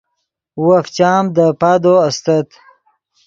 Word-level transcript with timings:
وف 0.65 0.85
چام 0.97 1.23
دے 1.35 1.45
پادو 1.59 1.93
استت 2.07 2.47